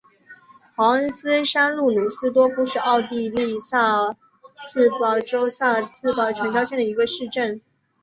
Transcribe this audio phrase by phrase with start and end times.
[0.75, 4.15] 豪恩斯山麓努斯多夫是奥地利萨尔
[4.55, 7.61] 茨堡州萨尔茨堡城郊县的一个市镇。